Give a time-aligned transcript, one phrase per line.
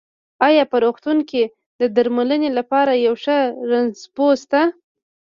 [0.47, 1.43] ايا په روغتون کې
[1.79, 4.61] د درمنلې لپاره يو ښۀ رنځپوۀ شته؟